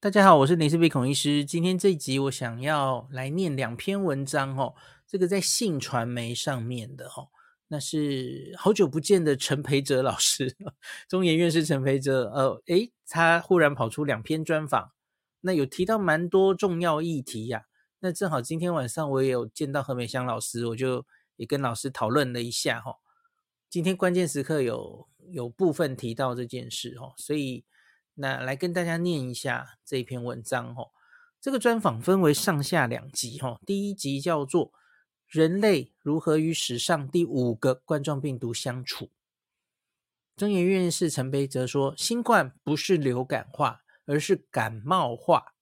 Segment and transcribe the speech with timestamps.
[0.00, 1.44] 大家好，我是林氏璧孔医师。
[1.44, 4.76] 今天这一集我想要来念两篇文章哦，
[5.08, 7.30] 这个在信传媒上面的哦，
[7.66, 10.56] 那是好久不见的陈培哲老师，
[11.10, 12.30] 中研院士陈培哲。
[12.32, 14.92] 呃，诶，他忽然跑出两篇专访，
[15.40, 17.64] 那有提到蛮多重要议题呀、
[17.98, 21.04] 那正好今天晚上我也有见到何美香老师，我就
[21.34, 22.96] 也跟老师讨论了一下哈、哦。
[23.68, 27.64] 今天关键时刻有有部分提到这件事哦，所以。
[28.20, 30.90] 那来跟大家念一下这一篇文章哈，
[31.40, 34.72] 这个专访分为上下两集哈，第一集叫做
[35.28, 39.06] 《人类如何与史上第五个冠状病毒相处》。
[40.36, 45.54] 中研院士陈培哲说，新冠不是流感化，而是感冒化。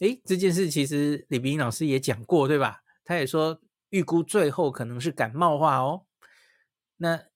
[0.00, 2.82] 诶，这件事其实李斌老师也讲过，对吧？
[3.04, 6.06] 他也说预估最后可能是感冒化哦。
[6.96, 7.26] 那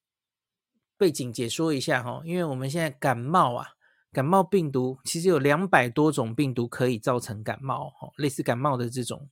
[0.96, 3.76] 背景解说一下哈，因为我们现在感冒啊。
[4.12, 9.28] 感冒病毒其实有两百多种病毒可以造成感冒，哈，类似感冒的这种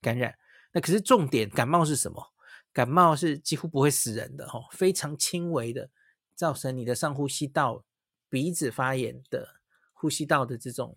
[0.00, 0.34] 感染。
[0.72, 2.32] 那可是重点，感冒是什么？
[2.72, 5.90] 感冒是几乎不会死人的，哈，非常轻微的，
[6.34, 7.84] 造成你的上呼吸道、
[8.30, 9.60] 鼻子发炎的
[9.92, 10.96] 呼吸道的这种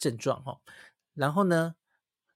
[0.00, 0.58] 症状，哈。
[1.14, 1.76] 然后呢，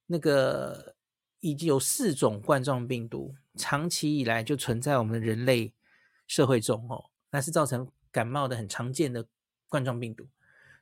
[0.06, 0.94] 那个
[1.41, 5.75] 已经有四种冠状病毒，长期以来就存在我们人类
[6.28, 9.27] 社会中，哦，那是造成感冒的很常见的。
[9.73, 10.28] 冠状病毒，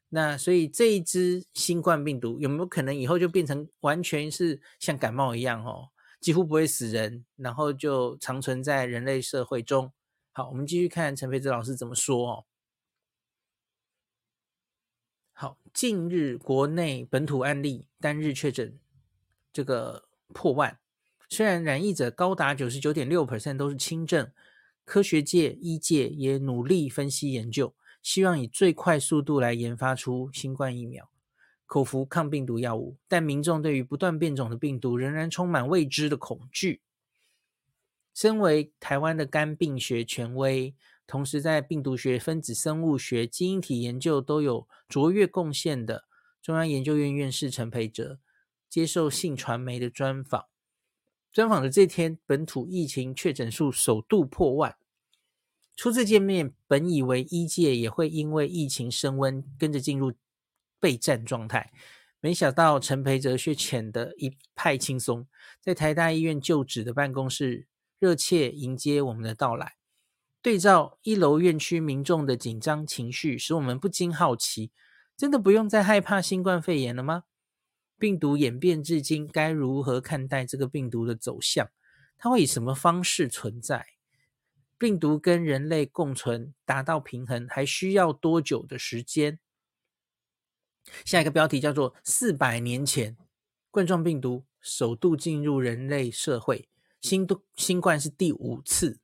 [0.09, 9.93] 那所以这一支新冠病毒有没有可能以后就变成完全是像感冒一样哦，几乎不会死人，然后就长存在人类社会中？
[10.33, 12.45] 好，我们继续看陈培哲老师怎么说哦。
[15.33, 18.77] 好，近日国内本土案例单日确诊
[19.53, 20.81] 这个破万，
[21.29, 24.33] 虽然染疫者高达九十九点六 percent 都是轻症，
[24.85, 27.73] 科学界、医界也努力分析研究。
[28.03, 31.11] 希望以最快速度来研发出新冠疫苗、
[31.67, 36.81] 口服抗病毒药物，但民众对于不断变种的病毒仍然充满未知的恐惧。
[38.12, 40.75] 身为台湾的肝病学权威，
[41.06, 46.05] 同时在病毒学、分子生物学、基因体研究都有卓越贡献的
[46.43, 48.19] 中央研究院院士陈培哲，
[48.69, 50.47] 接受信传媒的专访。
[51.32, 54.77] 专访的这天，本土疫情确诊数首度破万。
[55.81, 60.13] 初次见面，本以为医界也会因为疫情升温，跟着进入
[60.79, 61.73] 备战状态，
[62.21, 65.27] 没想到陈培哲却显得一派轻松，
[65.59, 67.67] 在台大医院旧址的办公室
[67.99, 69.77] 热切迎接我们的到来。
[70.43, 74.73] 对照一楼院区民众的紧张情绪，使我们不禁好奇：
[75.17, 77.25] 真的不用再害怕新冠肺炎了吗？
[77.99, 81.71] 病毒演变至今，该如何看待这个病毒的走向？
[82.19, 83.87] 它会以什么方式存在？
[84.81, 89.39] 病毒跟人类共存达到平衡还需要多久的时间？
[91.05, 93.19] 下一个标题叫做“四百年前
[93.71, 96.71] 冠状病毒首度进入人类社会，
[97.03, 99.01] 新都新冠是第五次”。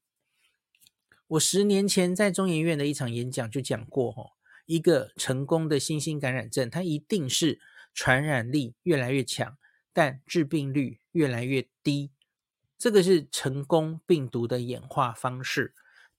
[1.28, 4.32] 我十年前在中研院的一场演讲就讲过，哦，
[4.64, 7.60] 一个成功的新兴感染症，它一定是
[7.92, 9.58] 传染力越来越强，
[9.92, 12.12] 但致病率越来越低。
[12.78, 15.74] 这个是成功病毒的演化方式。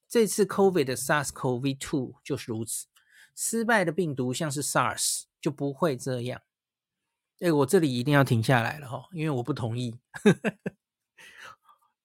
[0.08, 2.86] 这次 COVID 的 SARS-CoV-2 就是如此。
[3.34, 6.42] 失败的病毒像是 SARS 就不会这样。
[7.40, 9.96] 哎，我这里一定要停下来了哈，因为我不同意。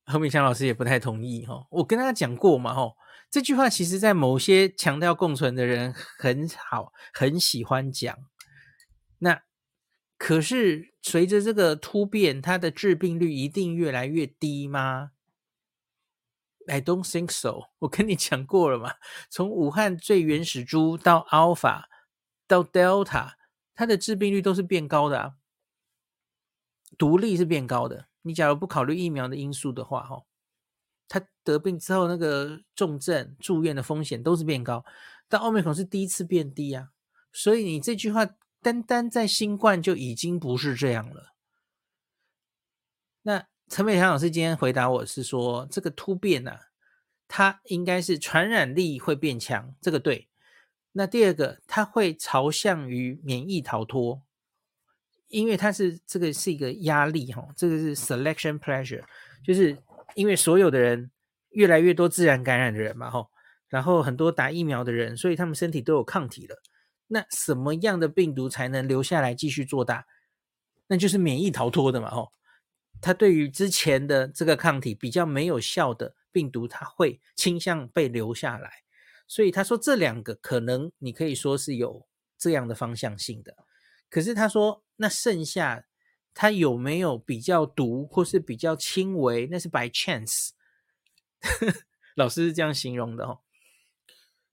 [0.06, 1.66] 何美香老师也不太同意哈。
[1.72, 2.94] 我跟大家讲过嘛哈，
[3.31, 8.16] 这句话其实在某些强调共存的人很好，很喜欢讲。
[9.20, 9.41] 那。
[10.25, 15.11] 可是，随着这个突变，它的致病率一定越来越低吗
[16.66, 17.63] ？I don't think so。
[17.79, 18.94] 我跟你讲过了嘛，
[19.29, 21.84] 从武汉最原始株到 Alpha
[22.47, 23.34] 到 Delta，
[23.75, 25.34] 它的致病率都是变高的啊，
[26.97, 28.07] 毒力是变高的。
[28.22, 30.23] 你假如不考虑疫苗的因素的话，哈，
[31.09, 34.85] 它得病之后那个重症住院的风险都是变高。
[35.28, 36.91] 但奥密克戎是第一次变低啊，
[37.34, 38.25] 所以你这句话。
[38.63, 41.34] 单单在新冠就已经不是这样了。
[43.23, 46.59] 那陈美强老师今天回答我是说，这个突变呢、啊，
[47.28, 50.29] 它应该是传染力会变强，这个对。
[50.93, 54.22] 那第二个，它会朝向于免疫逃脱，
[55.28, 59.03] 因为它是这个是一个压力哈，这个是 selection pressure，
[59.46, 59.78] 就是
[60.16, 61.11] 因为所有的人
[61.49, 63.28] 越来越多自然感染的人嘛哈，
[63.67, 66.55] 然后很多打疫苗的人，所以他们身体都有抗体了。
[67.13, 70.05] 那什么样的病毒才能留下来继续做大？
[70.87, 72.33] 那就是免疫逃脱的嘛，哦。
[72.99, 78.83] 它对于之前的这个抗体比较没有效的病毒，它会倾向被留下来。
[79.27, 82.05] 所以他说这两个可能你可以说是有
[82.37, 83.55] 这样的方向性的。
[84.09, 85.85] 可是他说，那剩下
[86.33, 89.47] 他有没有比较毒或是比较轻微？
[89.47, 90.49] 那是 by chance。
[92.15, 93.39] 老师是这样形容的哦。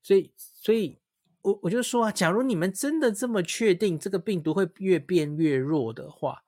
[0.02, 0.99] 所以，所以
[1.42, 6.44] 我我就说啊，假如你们真的这么确定这个病毒会越变越弱的话，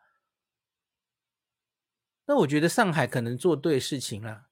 [2.27, 4.49] 那我觉得上海可能做对事情了。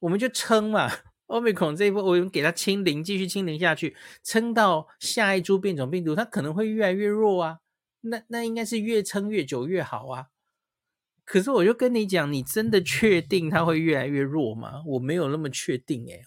[0.00, 0.90] 我们就撑嘛
[1.26, 7.60] ，Omicron 这一波，我们给它清零，继续清零下去，撑到下一株变种病毒，它可能会越来越弱啊。
[8.02, 10.26] 那那应该是越撑越久越好啊。
[11.24, 14.82] 可是我就跟你讲，你真的确定它会越来越弱吗？
[14.86, 16.20] 我没有那么确定哎。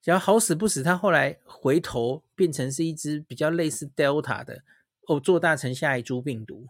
[0.00, 4.62] 只要好死不死，它后来回头变成是一只比较类似 Delta 的
[5.06, 6.66] 哦，做大成下一株病毒。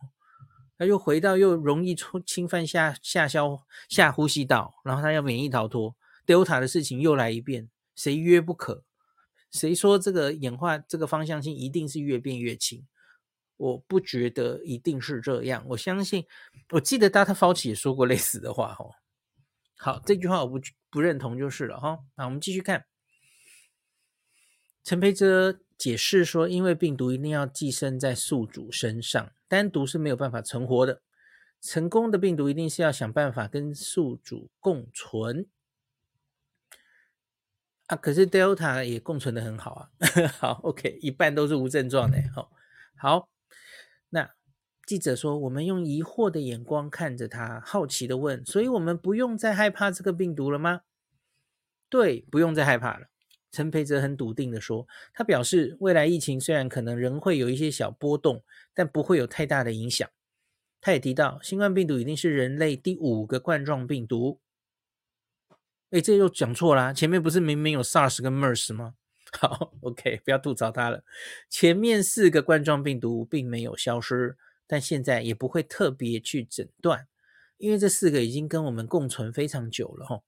[0.79, 8.85] 他又回到又容易出侵犯下下消下呼吸道，然后他要免疫逃脱，Delta 的事情又来一遍，谁约不可？
[9.51, 12.87] 谁说这个演化这个方向性一定是越变越轻？
[13.57, 16.25] 我不觉得一定是这样，我相信，
[16.71, 17.35] 我记得 Dr.
[17.35, 18.93] Fauci 也说过类似的话哦。
[19.77, 20.61] 好，这句话我不
[20.91, 21.99] 不认同就是了哈。
[22.17, 22.85] 那我们继续看，
[24.89, 29.31] 陈培哲解释说，因为病毒一定要寄生在宿主身上。
[29.47, 31.03] 单独是没有办法存活的，
[31.61, 35.47] 成功的病毒一定是要想办法跟宿主共存
[37.89, 37.97] 啊！
[37.97, 39.91] 可是 Delta 也共存的很好啊。
[40.41, 42.19] 好，OK，一半都是无症状的。
[42.35, 42.51] 好，
[42.97, 43.29] 好，
[44.09, 44.31] 那
[44.87, 50.81] 记者说，我们用疑惑的眼光看着他，好奇的问：所以我们不用再害怕这个病毒了吗？
[51.91, 53.09] 对，不用再害怕了。
[53.51, 60.09] 陈培哲很笃定地说，他表示，未来疫情虽然可能仍会有一些小波动，但不会有太大的影响。
[60.81, 64.41] 他也提到，新冠病毒一定是人类第五个冠状病毒。
[65.91, 68.95] 诶，这又讲错啦，前面不是明明有 SARS 跟 MERS 吗？
[69.33, 71.03] 好，OK，不要吐槽他了。
[71.51, 74.37] 前面四个冠状病毒并没有消失，
[74.67, 77.09] 但现在也不会特别去诊断，
[77.57, 80.07] 因为这四个已经跟我们共存非常久了。
[80.07, 80.25] 吼，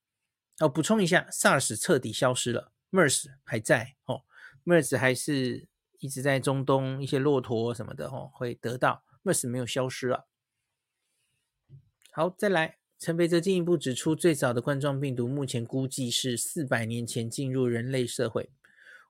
[0.60, 2.72] 哦，补充一下，SARS 彻底消失了。
[2.90, 4.22] MERS 还在哦
[4.64, 10.24] ，MERS 还是一直在中东一些骆驼什么的哦，会得到 MERS 没有消失啊。
[12.12, 18.50] 好，再来，陈培哲进一步指出，最早的冠状病毒目前估计是四百年前进入人类社会。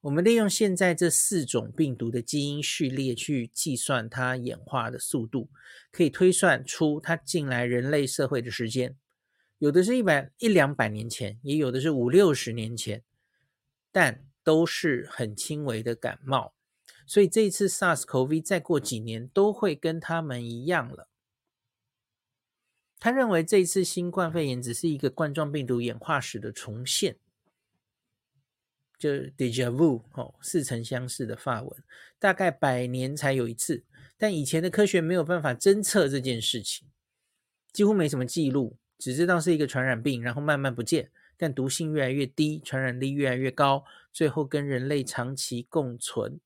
[0.03, 5.51] 我们利用现在这四种病毒的基因序列去计算它演化的速度，
[5.93, 8.97] 可以推算出它进来人类社会的时间。
[9.59, 13.03] 有的是一百一两百年前，也有的是五六十年前。
[13.93, 16.55] 但都是很轻微的感冒，
[17.07, 21.09] 所以这一次 SARS-CoV 再过几年都会跟他们一样了。
[22.99, 27.17] 他认为这一次新冠肺炎只是一个冠状病毒演化史的重现，
[28.99, 31.83] 就 deja vu 哦，似曾相识的发文，
[32.19, 33.85] 大概百年才有一次，
[34.19, 36.87] 但以前的科学没有办法侦测这件事情，
[37.73, 41.11] 几乎没什么记录，只知道是一个传染病，然后慢慢不见。
[41.41, 43.83] 但毒性越来越低，传染力越来越高，
[44.13, 46.39] 最后跟人类长期共存。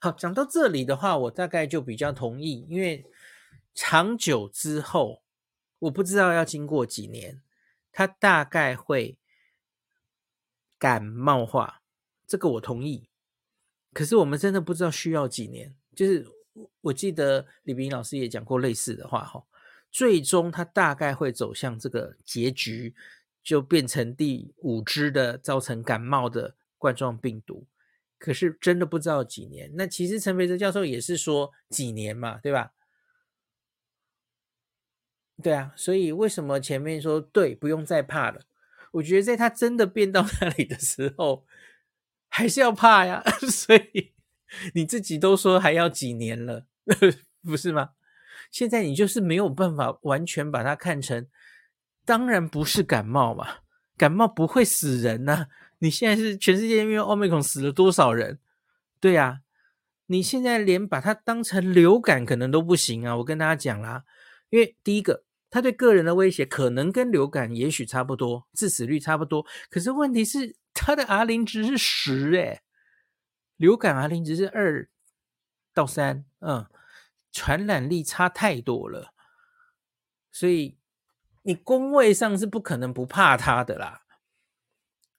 [0.00, 3.06] 好，讲到这里的话，我大概就比较同意，因为
[3.72, 5.22] 长久之后，
[5.78, 7.40] 我不知道要经过几年，
[7.92, 9.16] 它大概会
[10.76, 11.80] 感冒化，
[12.26, 13.08] 这个我同意。
[13.92, 16.26] 可是我们真的不知道需要几年，就是
[16.80, 19.44] 我记得李冰老师也讲过类似的话，哈，
[19.92, 22.92] 最终它大概会走向这个结局。
[23.44, 27.66] 就变成第五支的造成感冒的冠状病毒，
[28.18, 29.70] 可是真的不知道几年。
[29.74, 32.72] 那其实陈培哲教授也是说几年嘛，对吧？
[35.42, 38.40] 对啊，所以为什么前面说对，不用再怕了？
[38.92, 41.44] 我觉得在他真的变到那里的时候，
[42.28, 43.22] 还是要怕呀。
[43.50, 44.12] 所以
[44.72, 46.66] 你自己都说还要几年了，
[47.44, 47.90] 不是吗？
[48.50, 51.28] 现在你就是没有办法完全把它看成。
[52.04, 53.58] 当然不是感冒嘛，
[53.96, 55.46] 感冒不会死人呐、
[55.78, 58.38] 你现在是全世界因为奥密克戎死了多少人？
[59.00, 59.40] 对呀、啊，
[60.06, 63.16] 你现在连把它当成流感可能都不行啊！
[63.16, 64.04] 我跟大家讲啦，
[64.50, 69.46] 因为第一个，它对个人的威胁可能跟流感也许差不多，致死率差不多。
[69.70, 72.62] 可是问题是它的 R 零值是十诶，
[73.56, 74.88] 流感 R 零值是二
[75.72, 76.66] 到三，嗯，
[77.32, 79.14] 传染力差太多了，
[80.30, 80.76] 所以。
[81.46, 84.02] 你工位上是不可能不怕它的啦，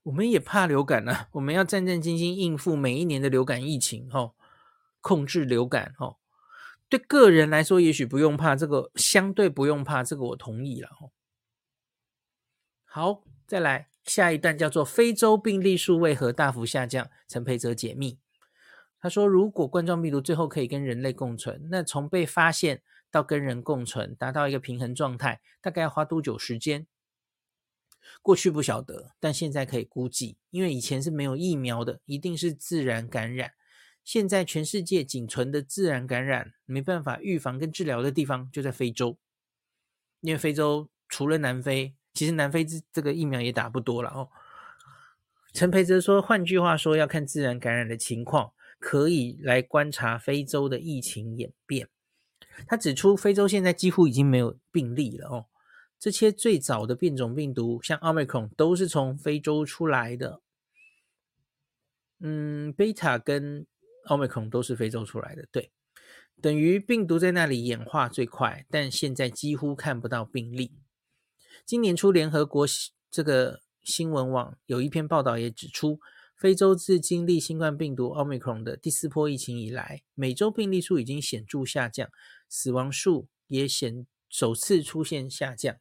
[0.04, 4.36] 我们也怕流感啊，我们要战战兢兢应付每一年的流感疫情，吼，
[5.02, 6.18] 控制流感，吼，
[6.90, 11.12] 对个人来说也许不用怕这个，相对不用怕这个，我同意了，吼。
[12.86, 17.08] 好，再来下一段叫做非洲病例数为何大幅下降？
[17.28, 18.18] 陈培哲解密，
[19.00, 22.82] 他说，如果冠状病毒最后可以跟人类共存，那从被发现
[23.16, 26.86] 到跟人共存，达到一个平衡状态，大概要花多久时间？
[28.22, 33.54] 过去不晓得，但现在可以估计，因为以前是没有疫苗的，一定是自然感染。
[34.04, 39.18] 现在全世界仅存的自然感染没办法预防跟治疗的地方就在非洲，
[40.20, 44.30] 因为非洲除了南非，其实南非这这个疫苗也打不多了哦。
[45.54, 51.88] 陈培哲说，换句话说，要看自然感染的情况，可以来观察非洲的疫情演变。
[52.68, 55.46] 他指出，非洲现在几乎已经没有病例了哦。
[55.98, 60.42] 这些最早的变种病毒，像奥密克戎，都是从非洲出来的。
[62.20, 63.66] 嗯，贝塔跟
[64.06, 65.72] 奥密克戎都是非洲出来的，对，
[66.42, 70.72] 等于病毒在那里演化最快，但现在几乎看不到病例。
[71.66, 72.68] 今年初，联合国
[73.10, 76.00] 这个新闻网有一篇报道也指出，
[76.36, 82.10] 非洲自经历新冠病毒奥密克戎的第四波疫情以来，每周病例数已经显著下降，
[82.50, 85.78] 死亡数也显首次出现下降。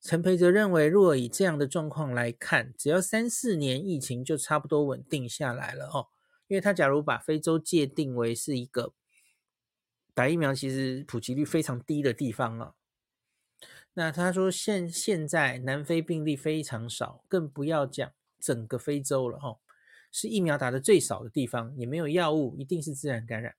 [0.00, 6.06] 陈培哲认为，若以这样的状况来看，只要三四年，疫情就差不多稳定下来了哦。
[6.46, 8.94] 因为他假如把非洲界定为是一个
[10.14, 12.74] 打疫苗其实普及率非常低的地方啊，
[13.94, 19.58] 那他说现现在南非病例非常少，更不要讲整个非洲了哦，
[20.10, 23.54] 是疫苗打的最少的地方，也没有药物，一定是自然感染。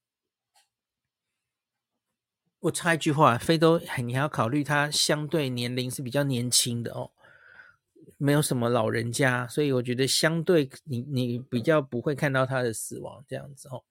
[2.59, 7.11] 我插一句话，非洲你还要考虑它相对年龄是比较年轻的哦。
[8.17, 13.85] 没有什么老人家，所以我觉得相对你你比较不会看到他的死亡这样子哦。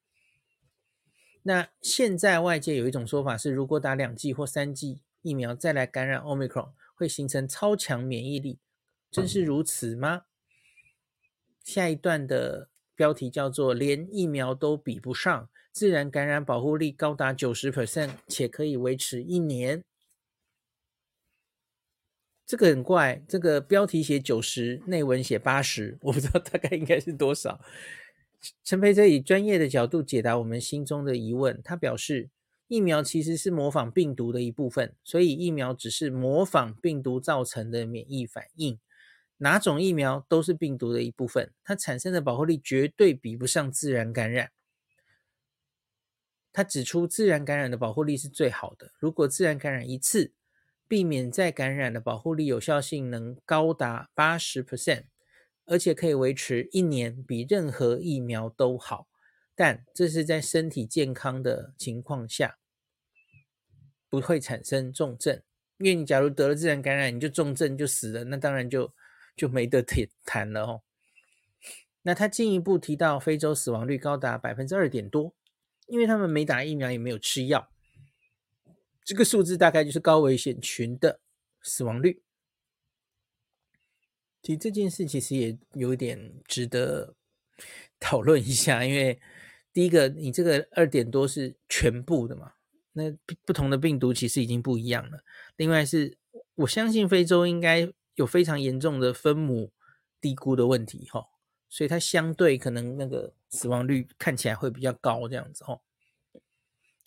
[1.45, 8.59] 那现在外界有一种说法是，如果打两剂或三剂疫苗再来感染 Omicron，会形成超强免疫力，
[9.11, 10.25] 真是如此吗？
[11.69, 19.85] 下一段的标题叫做“连疫苗都比不上，自然感染保护力高达九十 percent，且可以维持一年”。
[22.47, 27.61] 这个很怪，这个标题写九十，内文写八十，我不知道大概应该是多少。
[28.65, 31.61] 陈培哲以专业的角度解答我们心中的疑问。
[31.63, 32.31] 他表示，
[32.69, 38.79] 疫苗其实是模仿病毒的一部分，所以疫苗只是模仿病毒造成的免疫反应。
[39.39, 44.51] 哪种疫苗都是病毒的一部分，它产生的保护力绝对比不上自然感染。
[46.53, 48.91] 他指出，自然感染的保护力是最好的。
[48.99, 50.33] 如果自然感染一次，
[50.89, 55.05] 避免再感染的保护力有效性能高达八十 percent，
[55.67, 59.07] 而且可以维持一年，比任何疫苗都好。
[59.55, 62.59] 但这是在身体健康的情况下，
[64.09, 65.41] 不会产生重症。
[65.77, 68.93] 因为你假如得了自然感染，你就重症就死了，那当然就
[69.39, 69.83] 就没得
[70.27, 70.83] 谈了哦。
[72.03, 75.35] 那他进一步提到，非洲死亡率高达百分之二点多，
[75.87, 77.71] 因为他们没打疫苗，也没有吃药。
[79.05, 81.21] 这个数字大概就是高危险群的
[81.63, 82.23] 死亡率。
[84.43, 87.15] 其实这件事其实也有点值得
[87.99, 89.21] 讨论一下，因为
[89.73, 92.53] 第一个，你这个二点多是全部的嘛，
[92.93, 93.11] 那
[93.45, 95.25] 不同的病毒其实已经不一样了。
[95.57, 96.17] 另外是，
[96.55, 99.73] 我相信非洲应该有非常严重的分母
[100.21, 101.27] 低估的问题哈，
[101.69, 105.81] 所以它相对可能那个死亡率看起来会比较高这样子哈。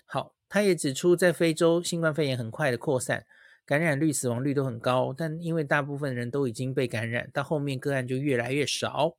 [0.06, 0.36] 好。
[0.54, 3.26] 他也指出，在非洲，新冠肺炎很快的扩散，
[3.66, 9.16] 感染率、死亡率都很高，但因为大部分人都已经被感染，到后面个案就越来越少。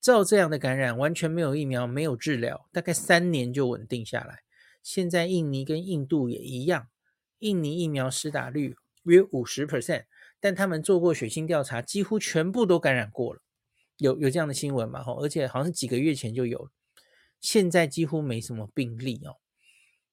[0.00, 4.44] 照这样的感染，完全没有疫苗，没有治疗，大概三年就稳定下来。
[4.82, 6.88] 现在印尼跟印度也一样，
[7.40, 10.06] 印尼疫苗施打率约五十 percent，
[10.42, 13.40] 但他们做过血清调查，几乎全部都感染过了。
[13.98, 15.04] 有有这样的新闻嘛？
[15.20, 16.68] 而且好像是几个月前就有，
[17.40, 19.36] 现在几乎没什么病例哦。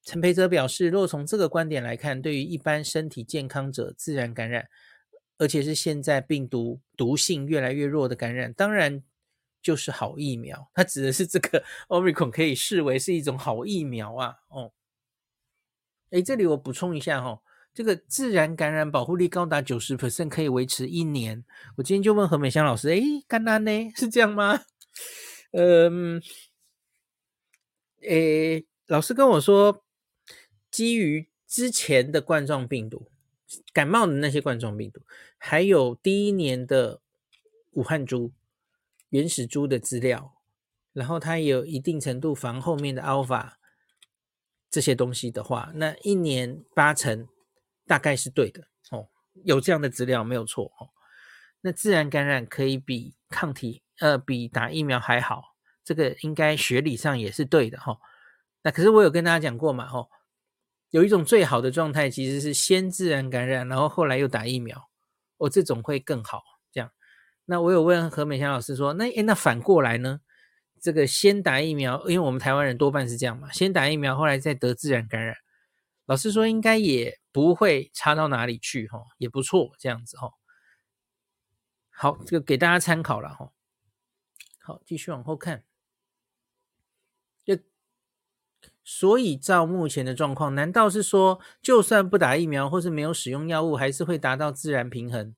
[0.04, 4.68] 陈培哲表示，若从这个观点来看，对于一般身体健康者自然感染，
[5.36, 9.02] 而且是现在病毒毒性越来越弱的感染，当然
[9.60, 10.70] 就是好疫苗。
[10.72, 14.36] 他指的是这个 Omicron 可以视为是一种好疫苗啊。
[14.46, 14.72] 哦，
[16.10, 17.42] 诶，这里我补充一下哈、哦，
[17.74, 21.44] 这个自然感染保护力高达九十 percent，可以维持一年。
[21.76, 23.90] 我今天就问何美香老师，诶，干单呢？
[23.96, 24.62] 是这样吗？
[25.52, 26.22] 嗯，
[28.02, 29.84] 诶，老师跟我说。
[30.70, 33.10] 基于之前的冠状病毒、
[33.72, 35.00] 感冒的那些冠状病毒，
[35.36, 37.00] 还有第一年的
[37.72, 38.32] 武汉株、
[39.08, 40.36] 原始株的资料，
[40.92, 43.54] 然后它也有一定程度防后面的 Alpha
[44.70, 47.26] 这些东西的话，那一年八成
[47.90, 49.08] 大概是对的哦。
[49.42, 50.90] 有这样的资料没有错哦。
[51.60, 57.98] 那自然感染可以比抗体呃比打疫苗还好，这个应该学理上也是对的哈。
[58.62, 60.06] 那可是我有跟大家讲过嘛，哈，
[60.90, 64.88] 有一种最好的状态其实是先自然感染，然后后来又打疫苗，
[65.38, 66.44] 哦，这种会更好。
[66.70, 66.92] 这样，
[67.46, 70.20] 那我有问何美香老师说，那诶那反过来呢？
[70.80, 75.36] 这个先打疫苗，因为我们台湾人多半是这样嘛，先打疫苗，后来再得自然感染。
[76.06, 80.32] 老师说应该也不会差到哪里去，哈，也不错，这样子，哈。
[81.90, 83.52] 好，这个给大家参考了，哈。
[84.58, 85.64] 好，继续往后看。
[87.44, 87.58] 就
[88.84, 95.34] 所以照目前的状况，难道是说，就算不打疫苗或是没有使用药物，还是会达到自然平衡？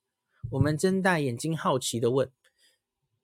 [0.51, 2.31] 我们睁大眼睛好奇的问，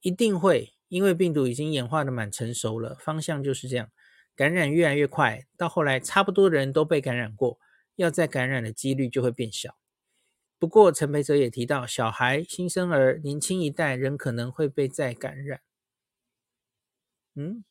[0.01, 0.75] 一定会。
[0.89, 3.91] 因为病毒已经演化的蛮成熟了，方向就是这样，
[4.35, 7.61] 感染越来越快，到后来差不多的人都被感染过，
[7.99, 9.77] 要再感染的几率就会变小。
[10.59, 15.61] 不过陈培哲也提到，小孩、新生儿、年轻一代仍可能会被再感染。
[17.37, 17.63] 嗯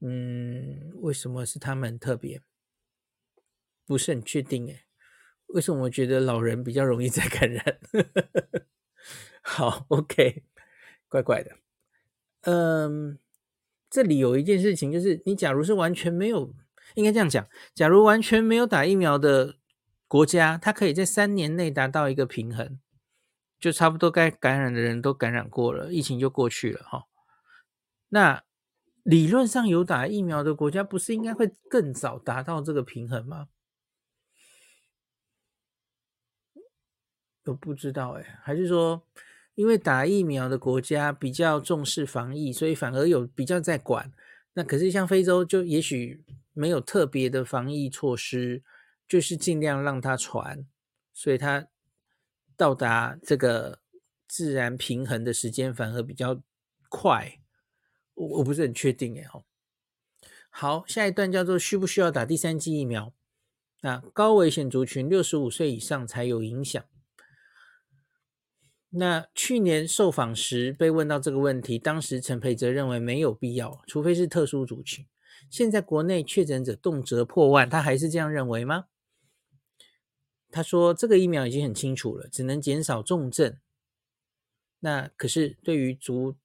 [0.00, 2.42] 嗯，为什么是他们特别？
[3.86, 4.84] 不是很确定诶，
[5.48, 7.78] 为什么我觉得老人比较容易再感染？
[9.42, 10.44] 好，OK，
[11.08, 11.56] 怪怪的。
[12.42, 13.18] 嗯，
[13.90, 16.54] 这里有一件事情，就是你假如是完全没有，
[16.94, 19.56] 应该这样讲，假如完全没有打疫苗的
[20.08, 22.78] 国家，它可以在三年内达到一个平衡，
[23.60, 27.04] 就差不多该感染的人都感染过了，疫情就过去了哈。
[28.08, 28.42] 那
[29.02, 33.48] 理论上有打疫苗的国家，不是应该会更早达到这个平衡吗？
[37.44, 39.02] 我不知道哎，还是说？
[39.54, 44.10] 因为打疫苗的国家比较重视防疫，所以反而有比较在管。
[44.54, 46.24] 那可是像非洲，就也许
[46.54, 48.62] 没有特别的防疫措施，
[49.06, 50.66] 就是尽量让它传，
[51.12, 51.68] 所以它
[52.56, 53.80] 到达这个
[54.26, 56.40] 自然平衡的时间反而比较
[56.88, 57.40] 快。
[58.14, 59.44] 我我不是很确定哎吼。
[60.48, 63.12] 好，下一段叫做需不需要打第三剂疫苗？
[63.80, 66.82] 那高危险族群六十五岁以上才有影响。
[68.90, 75.04] 那去年受访时被问到这个问题，当时陈培哲认为没有必要，除非是特殊族群。
[75.50, 78.86] 现在国内确诊者动辄破万，他还是这样认为吗？
[80.50, 83.58] 他说这个疫苗已经很清楚了，只能减少重症。
[84.80, 86.36] 那可是对于阻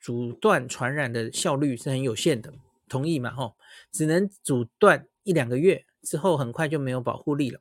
[0.00, 2.52] 阻断传染的效率是很有限的，
[2.88, 3.32] 同意嘛？
[3.32, 3.56] 吼，
[3.90, 7.60] 只能阻断一两个月之后，很快就没有保护力了。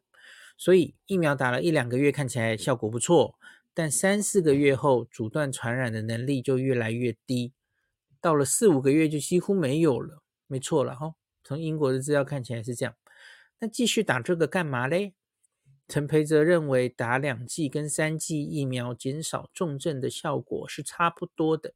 [0.57, 3.39] 所以疫苗打了一两个月，看起来效果不错。
[3.73, 7.51] 但三四个月后，阻断传染的能力就越来越低，
[8.21, 10.21] 到了四五个月就几乎没有了。
[10.47, 12.95] 没错了哈，从英国的资料看起来是这样。
[13.59, 15.13] 那继续打这个干嘛嘞？
[15.87, 21.75] 陈培哲认为，打两剂跟三剂疫苗减少重症的效果是差不多的，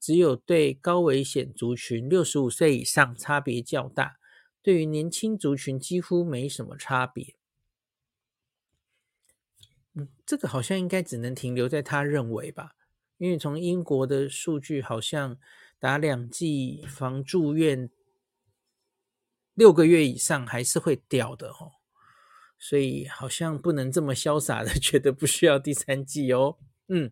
[0.00, 4.16] 只有对高危险族群六十五岁以上差别较大，
[4.62, 7.34] 对于年轻族群几乎没什么差别。
[9.92, 12.74] 嗯，这个好像应该只能停留在他认为吧，
[13.18, 15.38] 因为从英国的数据好像
[15.78, 17.90] 打两剂防住院
[19.54, 21.72] 六个月以上还是会掉的哦，
[22.58, 26.58] 所以好像不能这么潇洒的 觉得不需要第三剂哦。
[26.88, 27.10] 嗯，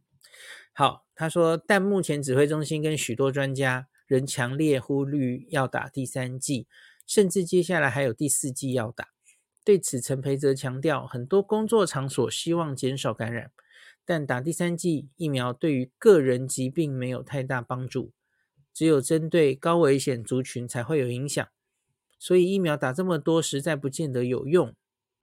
[0.72, 6.66] 好，他说，但目前指挥中心跟许多专家仍强烈呼吁要打第三剂，
[7.07, 9.09] 甚至接下来还有第四剂要打。
[9.64, 13.50] 对此，陈培哲强调，很多工作场所希望减少感染，
[14.05, 18.12] 但打第三剂疫苗对于个人疾病没有太大帮助，
[18.75, 21.49] 只有针对高危险族群才会有影响。
[22.19, 24.75] 所以疫苗打这么多，实在不见得有用，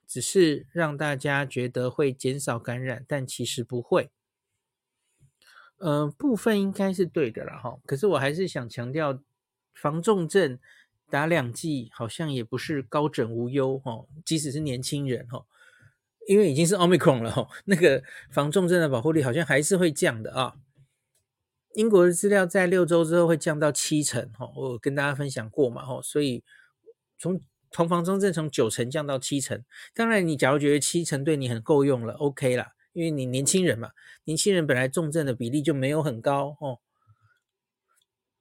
[0.08, 4.10] 只是让大家觉得会减少感染，但其实不会。
[5.78, 9.22] 嗯、部分应该是对的啦哈，可是我还是想强调
[9.74, 10.58] 防重症。
[11.10, 15.46] 打两剂好像也不是高枕无忧哈，即使是年轻人哈，
[16.26, 20.56] 因为已经是 Omicron 了哈，那个防重症的保护力好像还是会降的啊。
[21.76, 26.44] 英国的资料在六周之后会降到七成哈，我跟大家分享过嘛哈，所以
[27.18, 33.92] 从同房重症从九成降到七成，当然你假如觉得七成对你很够用了，OK 啦，因为你年轻人嘛，
[34.26, 36.80] 年轻人本来重症的比例就没有很高哦。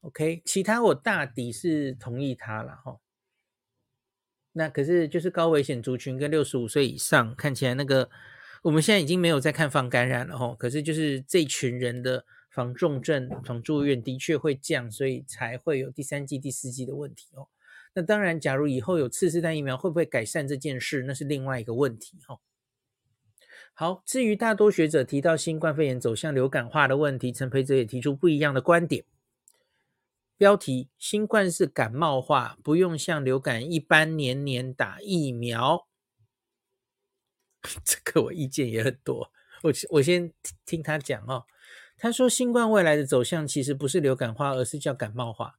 [0.00, 2.96] OK，其他我大抵是同意他了哈。
[4.52, 8.10] 那可是就是高危险族群跟六十五岁以上，看起来那个
[8.62, 10.56] 我们现在已经没有在看防感染了哈。
[10.58, 17.48] 可是就是这群人的防重症、防住院的确会降，所以才会有第三季、第四季的问题哦。
[17.94, 22.40] 那当然，假如以后有次世代疫苗，会不会改善这件事，那是另外一个问题哈。
[23.72, 29.04] 好，至于大多学者提到新冠肺炎走向流感化的问题，陈培哲也提出不一样的观点。
[30.36, 35.86] 标题：新冠是感冒化，不用像流感一般年年打疫苗。
[37.84, 39.30] 这个我意见也很多，
[39.62, 40.32] 我我先
[40.64, 41.44] 听他讲哦。
[42.00, 45.58] 他说，新冠未来的走向其实不是流感化，而是叫感冒化，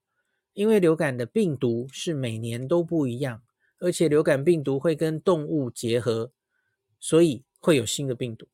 [0.53, 3.43] 因为流感的病毒是每年都不一样，
[3.77, 6.31] 而且流感病毒会跟动物结合，
[6.99, 8.47] 所以会有新的病毒，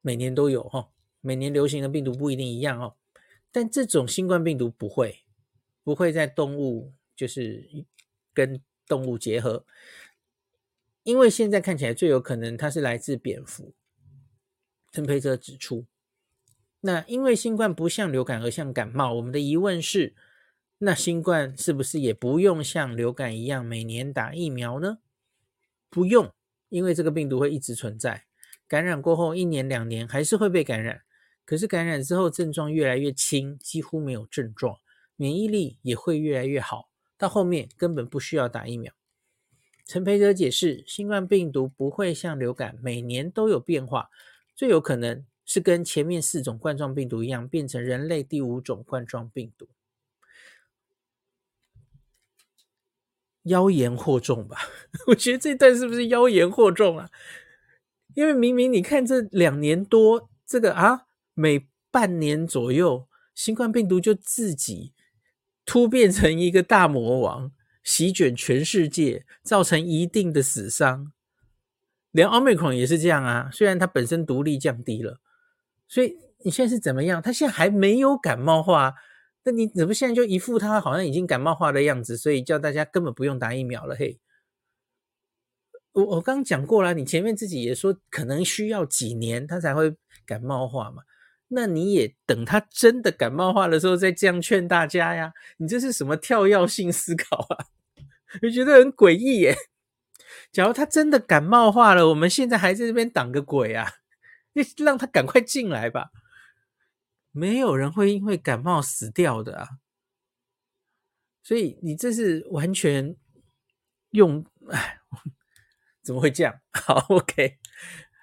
[0.00, 0.88] 每年都有哈，
[1.20, 2.96] 每年流行的病毒不一定一样哦，
[3.52, 5.20] 但这种新冠病毒不会。
[5.86, 7.84] 不会在动物，就是
[8.32, 9.66] 跟动物结合，
[11.02, 13.74] 因为现在看起来最有可能它是来自蝙蝠。
[14.90, 15.84] 陈培哲指出，
[16.86, 20.14] 那因为新冠不像流感而像感冒，我们的疑问是，
[20.76, 24.98] 那新冠是不是也不用像流感一样每年打疫苗呢？
[25.88, 26.30] 不用，
[26.68, 28.26] 因为这个病毒会一直存在，
[28.68, 31.00] 感染过后一年两年还是会被感染，
[31.46, 34.76] 可是感染之后症状越来越轻，几乎没有症状。
[35.16, 38.92] 免疫力也会越来越好，到后面根本不需要打疫苗。
[39.86, 44.10] 陈培哲解释，新冠病毒不会像流感每年都有变化，
[44.54, 49.68] 最有可能是跟前面四种冠状病毒一样，变成人类第五种冠状病毒。
[53.42, 54.56] 妖言惑众吧？
[55.08, 57.10] 我觉得这段是不是妖言惑众啊？
[58.14, 64.92] 因为明明你看这两年多，这个啊，每半年左右，新冠病毒就自己。
[65.66, 67.50] 突变成一个大魔王，
[67.82, 71.12] 席卷全世界，造成一定的死伤。
[72.10, 75.20] 连奥密克戎也是这样啊，虽然它本身毒力降低了，
[75.94, 77.22] 所以你现在是怎么样？
[77.22, 78.94] 他现在还没有感冒化，
[79.44, 82.16] 那你怎么现在就一副他好像已经感冒化的样子？
[82.16, 83.94] 所以叫大家根本不用打疫苗了。
[83.94, 84.18] 嘿，
[85.92, 89.94] 我我刚讲过了，你前面自己也说，可能需要几年他才会
[90.26, 91.04] 感冒化嘛。
[91.46, 95.32] 那你也等他真的感冒化的时候再这样劝大家呀？
[95.58, 97.66] 你这是什么跳跃性思考啊？
[98.42, 99.54] 我觉得很诡异耶。
[100.50, 103.88] 假如他真的感冒化了，我们现在还在这边挡个鬼啊？
[104.54, 106.10] 你让他赶快进来吧。
[107.30, 109.68] 没有人会因为感冒死掉的啊。
[111.42, 113.16] 所以你这是完全
[114.10, 114.98] 用，哎，
[116.02, 116.60] 怎么会这样？
[116.72, 117.58] 好，OK。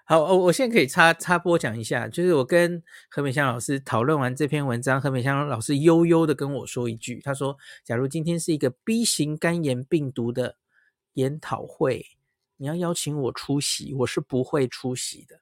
[0.05, 10.57] 好，我我现在可以插插播讲一下，就是我跟何美香老师讨论完这篇文章，何美香老师悠悠的跟我说一句，他说：“假如今天是一个 B 型肝炎病毒的
[11.13, 12.05] 研讨会，
[12.57, 15.41] 你要邀请我出席，我是不会出席的。”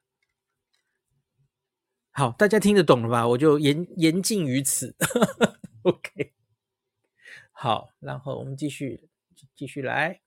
[2.20, 3.26] 好，大家听得懂了吧？
[3.26, 4.94] 我就言言尽于此。
[5.84, 6.34] OK，
[7.54, 9.08] 好，然后我们继续
[9.56, 10.20] 继续来。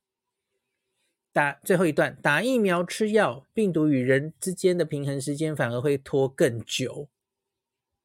[1.35, 7.11] 打最后一段，打疫苗吃药，病毒与人之间的平衡时间反而会拖更久。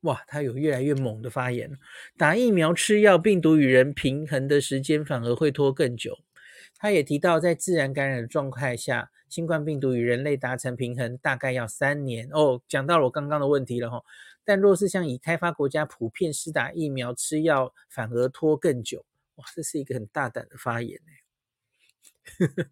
[0.02, 1.80] 哇，他有越来越猛的发言。
[2.18, 6.20] 打疫苗吃药，病毒与人平衡的时间反而会拖更久。
[6.80, 12.30] 他也提到，在自然感染的状态下，新冠病毒与人类达成平衡大概要三年。
[12.32, 14.04] 哦，讲到了我刚刚的问题了哈。
[14.46, 19.06] 但若是像已开发国家普遍施打疫苗吃药，反而拖更久。
[19.36, 22.68] 哇，这是一个很大胆的发言呢。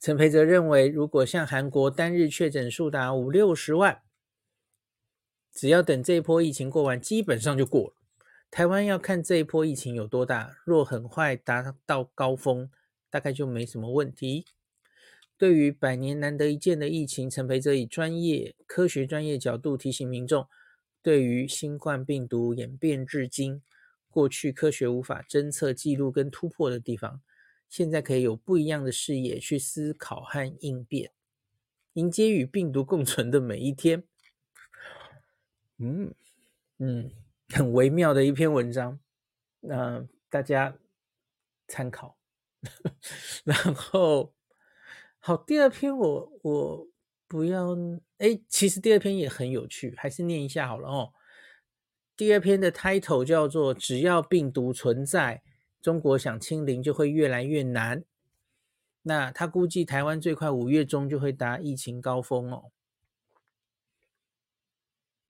[0.00, 4.02] 陈培哲认为，如果像韩国单日确诊数达五六十万，
[5.52, 7.94] 只要等这一波疫情过完，基本上就过了。
[8.54, 12.70] 台湾要看这一波疫情有多大，若很快达到高峰，
[13.10, 14.46] 大概就没什么问题。
[15.36, 20.46] 对于百年难得一见的疫情，陈培哲以专业、科学、专业角度提醒民众，
[21.02, 23.60] 对于新冠病毒演变至今，
[24.08, 27.20] 过去科学无法侦测、记录跟突破的地方。
[27.68, 31.10] 现在可以有不一样的视野去思考和应变，
[31.94, 34.04] 迎接与病毒共存的每一天。
[35.78, 36.14] 嗯
[36.78, 37.10] 嗯，
[37.48, 38.98] 很微妙的一篇文章，
[39.60, 40.76] 那、大家
[41.68, 42.16] 参考。
[43.44, 44.32] 然后，
[45.18, 46.88] 好，第二篇我我
[47.28, 47.76] 不要，
[48.18, 51.12] 哎，其实第二篇也很有趣，还是念一下好了哦。
[52.16, 55.42] 第二篇的 title 叫做“只要病毒存在”。
[55.82, 58.04] 中国想清零就会越来越难。
[59.02, 62.70] 那他估计台湾最快五月中就会达疫情高峰哦。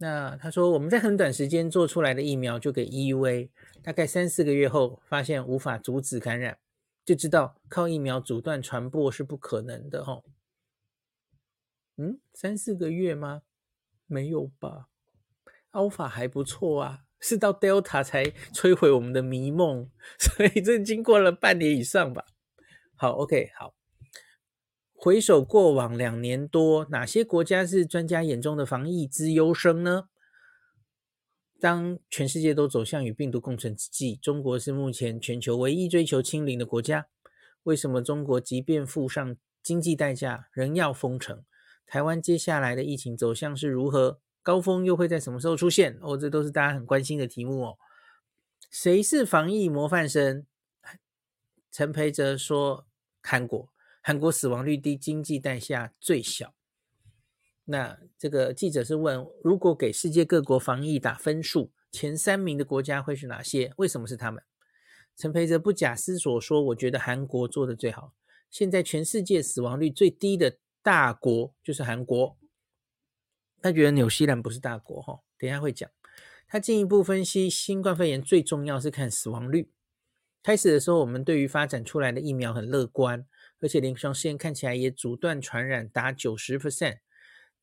[0.04, 3.48] 那他说我们在很短时间做出来的疫苗就给 EUA，
[3.82, 6.58] 大概三四个月后发现无法阻止感染，
[7.06, 10.22] 就知道靠疫苗阻断传播是不可能的哦。
[11.96, 13.44] 嗯，三四个月吗？
[14.06, 14.88] 没有吧
[15.72, 17.04] ，Alpha 还不错啊。
[17.18, 22.26] 是到 Delta 才摧毁我们的迷梦，所以这经过了半年以上吧。
[22.94, 23.74] 好，OK，好。
[25.04, 30.08] 回首过往两年多，哪些国家是专家眼中的防疫之优生呢？
[31.60, 37.06] 当全世界都走向与病毒共存之际，中国是目前全球唯一追求清零的国家。
[37.64, 41.44] 为什么中国即便付上经济代价，仍要封城？
[41.84, 44.20] 台湾接下来的疫情走向是如何？
[44.42, 45.98] 高峰又会在什么时候出现？
[46.00, 47.76] 哦，这都是大家很关心的题目哦。
[48.70, 50.46] 谁是防疫模范生？
[51.70, 52.86] 陈培哲说：
[53.20, 53.68] 韩国，
[54.06, 56.54] 韩国死亡率低，经济代价最小。
[57.64, 63.72] 那这个记者是问：如果给世界各国防疫打分数，前三名的国家会是哪些？
[63.78, 64.44] 为什么是他们？
[65.16, 68.12] 陈培哲不假思索说：“我觉得韩国做得最好。
[68.50, 72.36] 现在全世界死亡率最低的大国就是韩国。
[73.62, 75.90] 他觉得纽西兰不是大国，哈，等下会讲。
[76.46, 79.72] 他进一步分析，新冠肺炎最重要是看死亡率。
[80.42, 83.26] 开始的时候，我们对于发展出来的疫苗很乐观，
[83.64, 86.98] 而且临床试验看起来也阻断传染达九十 percent。”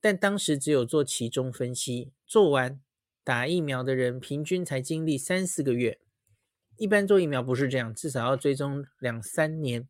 [0.01, 2.81] 但当时只有做期中分析，做完
[3.23, 5.99] 打疫苗的人平均才经历三四个月，
[6.77, 9.87] 一般做疫苗不是这样，至少要追踪两三年。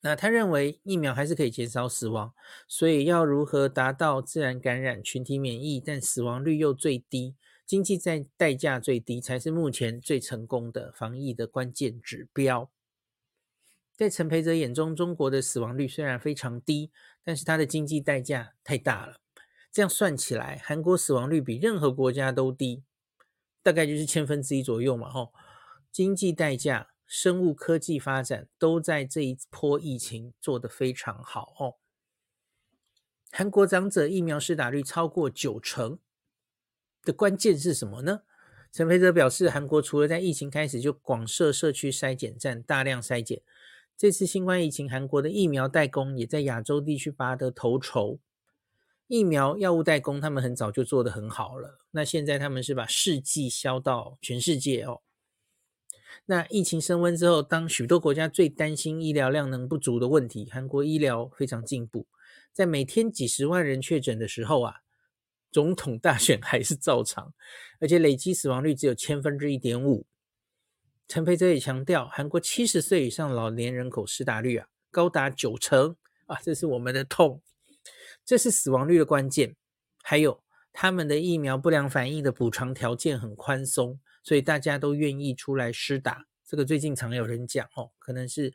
[0.00, 2.34] 那他认为疫苗还是可以减少死亡，
[2.66, 12.68] 所以要如何达到自然感染、群体免疫，但死亡率又最低、经济在代价最低，才是目前最成功的防疫的关键指标。
[13.96, 16.90] 在陈培哲眼中，中国的死亡率虽然非常低，
[17.24, 19.20] 但是它的经济代价太大了。
[19.72, 22.82] 这样算起来，韩国死亡率比任何国家都低，
[23.62, 25.10] 大概就是千分之一左右嘛。
[25.10, 25.32] 吼，
[25.90, 31.74] 经济代价、生物科技发展都在这一波疫情做得非常好哦。
[33.30, 35.98] 韩国长者疫苗施打率超过九成
[37.02, 38.22] 的关键是什么呢？
[38.72, 43.42] 陈培哲表示，韩国除了在疫情开始就广设社区筛检站，大量筛检。
[43.96, 48.18] 这次新冠疫情，韩国的疫苗代工也在亚洲地区拔得头筹。
[49.06, 51.78] 疫苗药物代工，他们很早就做得很好了。
[51.92, 55.00] 那现在他们是把试剂销到全世界哦。
[56.26, 62.06] 那疫情升温之后，当许多国家最担心医疗量能不足的问题，韩国医疗非常进步。
[62.52, 64.74] 在每天几十万人确诊的时候啊，
[65.50, 67.32] 总统大选还是照常，
[67.80, 70.04] 而且累积死亡率只有千分之一点五。
[71.08, 75.94] 陈培哲也强调，韩国七十岁以上老年人口施打率啊高达九成
[76.26, 77.40] 啊，这是我们的痛，
[78.24, 79.54] 这是死亡率的关键。
[80.02, 80.42] 还有
[80.72, 86.24] 他们的疫苗不良反应的补偿条件很宽松，所以大家都愿意出来施打。
[86.44, 88.52] 这个最近常有人讲哦，可能是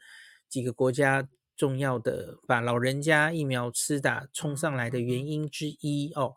[0.49, 6.35] 几个国家重要的把老人家疫苗施打冲上来的原因之一哦。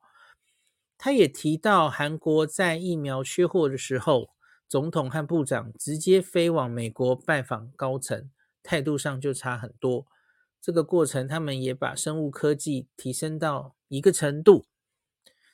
[0.97, 4.34] 他也提到，韩国在疫苗缺货的时候。
[4.69, 8.31] 总统和部长直接飞往美国拜访高层，
[8.63, 10.07] 态度上就差很多。
[10.61, 14.65] 这个过程，他们也把生物科技提升到一个程度，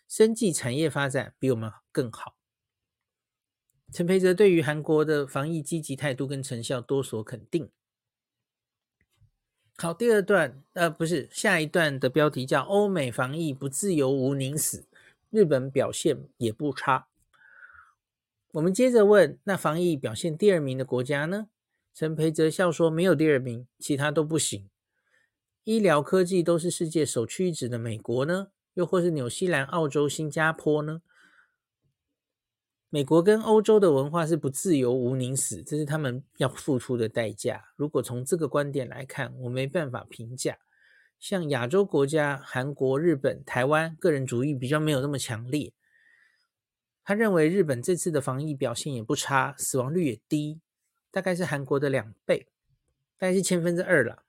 [0.08, 2.36] 生技产业发展比我们更好。
[3.92, 7.68] 陈培哲对于韩国的防疫积极态度跟成效多所肯定。
[9.76, 14.86] 好，第二段，呃，不是，下一段的标题叫“欧美防疫不自由无宁死”，
[15.30, 17.08] 日本表现也不差。
[18.52, 21.46] 我们接着问，那防疫表现第二名的国家呢？
[21.94, 24.68] 陈培哲笑说，没有第二名，其他都不行。
[25.62, 28.48] 医疗科技都是世界首屈一指的美国呢？
[28.74, 31.02] 又或是纽西兰、澳洲、新加坡呢？
[32.88, 37.66] 美国跟欧洲的文化是不自由无宁死，这是他们要付出的代价。
[37.76, 40.58] 如果从这个观点来看，我没办法评价。
[41.20, 45.72] 像亚洲国家，韩国、日本、台湾，个人主义比较没有那么强烈。
[47.10, 50.60] 他认为日本这次的防疫表现也不差，死亡率也低，
[51.10, 52.46] 大概是韩国的两倍，
[53.18, 54.22] 大概是千分之二了。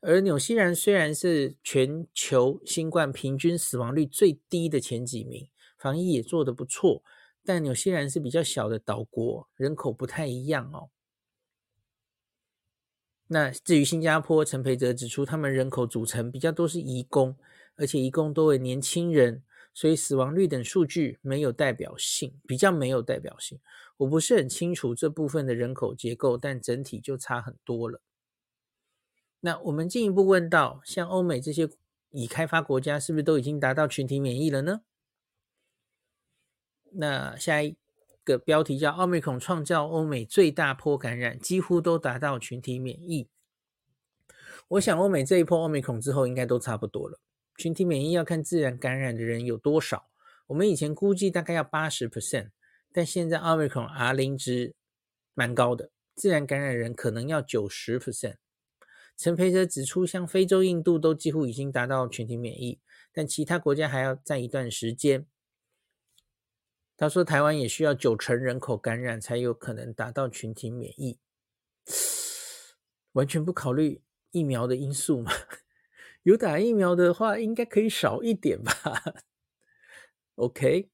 [0.00, 7.02] 而纽西兰虽然是全球新冠平均死亡率最低的前几名，防疫也做得不错，
[7.44, 10.88] 但纽西兰是比较小的岛国，人口不太一样哦。
[13.26, 17.36] 那至于新加坡，陈培哲指出，他们人口组成比较多是移工，
[17.74, 19.42] 而且移工多为年轻人。
[19.76, 23.60] 所以死亡率等数据没有代表性，比较没有代表性。
[23.98, 28.00] 我不是很清楚这部分的人口结构，但整体就差很多了。
[29.40, 31.68] 那我们进一步问到，像欧美这些
[32.08, 34.80] 已开发国家，是不是都已经达到群体免疫了呢？
[36.92, 37.76] 那下一
[38.24, 43.28] 个标题叫“奥密克戎创造欧美最大波感染，几乎都达到群体免疫”。
[44.68, 47.20] 我想欧美这一波奥密克戎之后，应该都差不多了。
[47.58, 50.10] 群体免疫要看自然感染的人有多少，
[50.48, 52.50] 我们以前估计大概要八十 percent，
[52.92, 54.74] 但现在 Omicron R 零值
[55.34, 58.36] 蛮高的，自然感染人可能要九十 percent。
[59.16, 62.78] 陈培哲指出，像非洲、印度都几乎已经达到群体免疫，
[63.12, 65.26] 但其他国家还要再一段时间。
[66.98, 71.18] 他说台湾也需要九成人口感染才有可能达到群体免疫，
[73.12, 75.32] 完全不考虑疫苗的因素嘛？
[76.26, 78.72] 有打疫苗的话，应该可以少一点吧？
[80.34, 80.90] OK，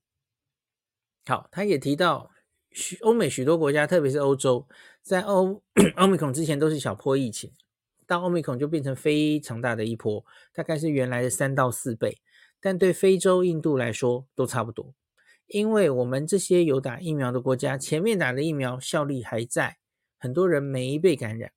[1.25, 2.31] 好，他也提到
[2.71, 4.69] 许欧美许多国家，特别是欧洲，
[5.01, 5.63] 在欧
[5.97, 7.51] 欧米孔之前都是小波疫情，
[8.07, 12.21] 到欧米孔就变成非常大的一波，大概是原来的三到四倍。
[12.61, 14.95] 但对非洲、印度来说都差不多，
[15.47, 19.79] 因为我们这些有打疫苗的国家，前面打的疫苗效力还在，
[20.19, 21.53] 很多人没被感染。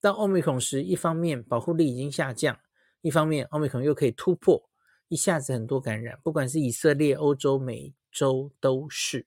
[0.00, 2.58] 到欧米孔时，一方面保护力已经下降。
[3.04, 4.66] 一方面，奥密克戎又可以突破，
[5.08, 9.26] 一下子很多感染，不管是以色列、欧洲、美洲都是。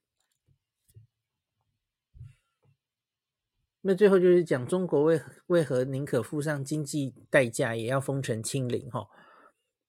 [3.82, 8.90] 那最后就是讲中国为为何宁可付上经济代价也要封城清零？
[8.90, 9.06] 哈，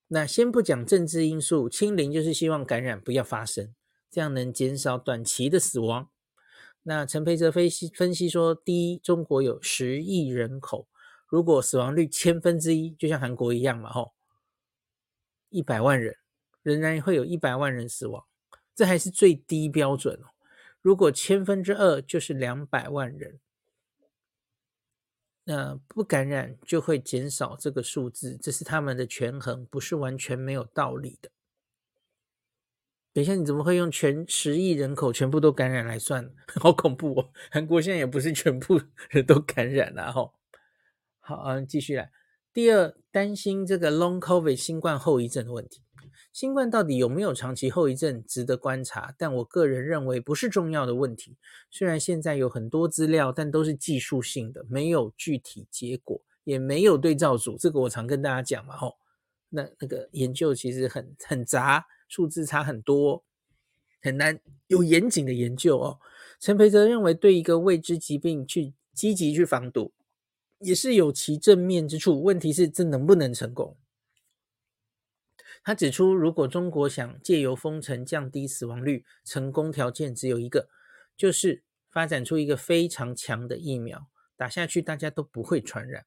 [0.09, 3.73] 那先不讲政治因素，清零就是希望感染不要发生，
[4.11, 6.11] 这样能减少短期的死亡。
[6.83, 10.87] 那陈培哲分析分析说，第一，中国有十亿人口。
[11.29, 14.13] 如果死亡率千分之一，就像韩国一样嘛，吼，
[15.49, 16.17] 一百万人
[16.63, 18.25] 仍然会有一百万人死亡，
[18.75, 20.19] 这还是最低标准。
[20.81, 23.39] 如果千分之二就是两百万人，
[25.43, 31.29] 那不感染就会减少这个数字，这是他们的权衡，不是完全没有道理的。
[33.13, 36.33] 等一下，你怎么会用全十亿人口全部都感染来算？
[36.59, 37.31] 好恐怖哦！
[37.51, 40.38] 韩国现在也不是全部人都感染了，吼。
[41.29, 42.09] 好，嗯，继续来。
[42.51, 45.83] 第二，担心这个 Long COVID 新冠后遗症的问题。
[46.33, 49.13] 新冠到底有没有长期后遗症，值得观察。
[49.15, 51.37] 但我个人认为不是重要的问题。
[51.69, 57.55] 虽然现在有很多资料，但都是技术性的，没有具体结果，也没有对照组。
[57.59, 58.97] 这个我常跟大家讲嘛，吼。
[59.49, 63.23] 那那个研究其实很很杂，数字差很多，
[64.01, 65.99] 很难有严谨的研究哦。
[66.39, 69.93] 陈培哲认为，对一个未知疾病去积极去防堵。
[70.59, 73.77] 也是有其正面之处，问题是这能不能成功？
[75.63, 80.69] 他指出，如果中国想借由封城降低死亡率，成功条件只有一个，
[81.17, 86.05] 就是发展出一个非常强的疫苗，打下去大家都不会传染。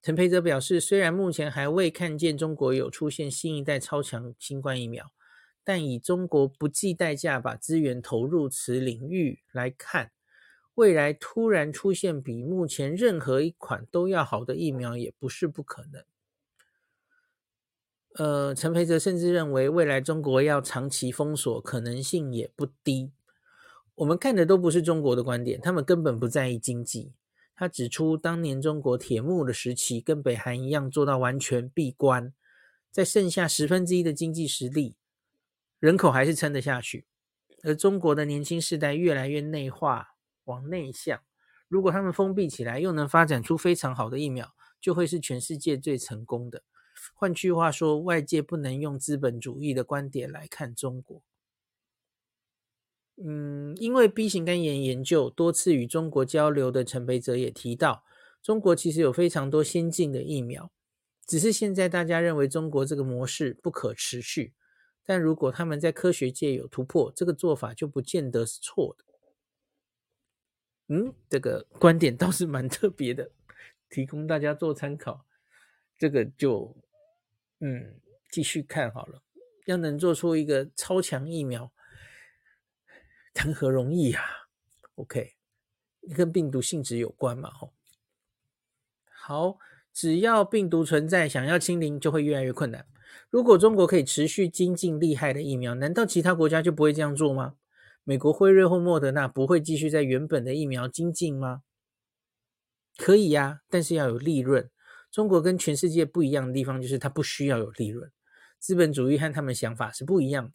[0.00, 5.12] 陈培哲表示，虽然目前还未看见中国有出现新一代超强新冠疫苗，
[5.62, 10.10] 但以中国不计代价把资源投入此领域来看。
[10.74, 16.02] 未来突然出现比目前任何一款都要好的疫苗，也不是不可能。
[18.14, 23.12] 呃，陈培哲甚至认为，未来中国要长期封锁可能性也不低。
[23.96, 27.12] 我们看的都不是中国的观点，他们根本不在意经济。
[27.54, 32.32] 他指出，当年中国铁幕的时期，跟北韩一样做到完全闭关，
[32.90, 34.96] 在剩下十分之一的经济实力，
[35.78, 37.06] 人口还是撑得下去。
[37.62, 40.11] 而中国的年轻世代越来越内化。
[40.44, 41.20] 往内向，
[41.68, 46.62] 如果他们封闭起来，又能发展出非常好的疫苗，就会是全世界最成功的。
[47.14, 51.22] 换句话说，外界不能用资本主义的观点来看中国。
[53.16, 58.04] 嗯，因为 B 型肝炎研究多次与中国交流的陈培哲也提到，
[58.42, 60.70] 中国其实有非常多先进的疫苗，
[61.26, 64.54] 只是现在大家认为中国这个模式不可持续。
[65.04, 69.04] 但如果他们在科学界有突破，这个做法就不见得是错的。
[70.92, 73.30] 嗯，这个观点倒是蛮特别的，
[73.88, 75.24] 提供大家做参考。
[75.96, 76.76] 这个就
[77.60, 77.98] 嗯，
[78.30, 79.22] 继续看好了。
[79.64, 81.72] 要能做出一个超强疫苗，
[83.32, 84.22] 谈何容易啊
[84.96, 85.36] ？OK，
[86.14, 87.50] 跟病毒性质有关嘛？
[87.52, 87.72] 吼，
[89.08, 89.58] 好，
[89.94, 92.86] 只要病毒存在，想要清零就会越来越困难。
[93.30, 97.54] 如果中国可以持续精进厉害的疫苗，难道其他国家就不会这样做吗？
[98.04, 101.62] 美国辉瑞或莫德纳不会继续在原本的疫苗精进吗？
[102.96, 104.70] 可以呀，但是要有利润。
[105.10, 108.10] 中国跟全世界不一样的地方就是它不需要有利润。
[108.58, 110.52] 资本主义和他们想法是不一样的。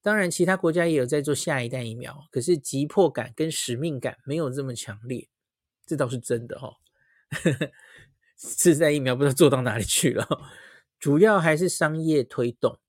[0.00, 5.28] 当然，其他国家也有在做下一代疫苗，可是急迫感跟使命感没有这么强烈，
[5.86, 6.76] 这倒是真的哦。
[8.34, 10.26] 次代疫苗不知道做到哪里去了，
[10.98, 12.80] 主要还是商业推动。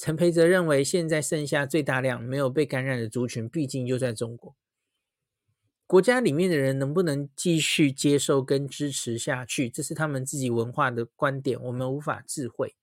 [0.00, 4.56] 陈培哲认为，现在剩下最大量没有被感染的族群，毕竟就在中国。
[5.86, 12.74] 国家里面的人能不能继续接受跟支持下去，这是他们自己文化的观点，我们无法智慧。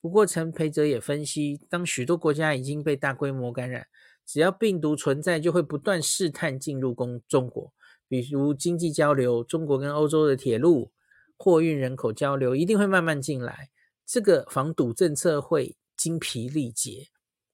[0.00, 3.86] 不过，陈培哲也分析，当许多国家已经被大规模感染，
[4.26, 7.72] 只要病毒存在，就会不断试探进入中中国。
[8.08, 10.90] 比如经济交流，中国跟欧洲的铁路、
[11.36, 13.70] 货运人口交流，一定会慢慢进来。
[14.04, 17.08] 这个防堵政策会精疲力竭，